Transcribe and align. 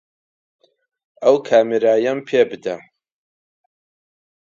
ئەو 1.23 1.35
کامێرایەم 1.49 2.19
پێ 2.27 2.41
بدە. 2.49 2.77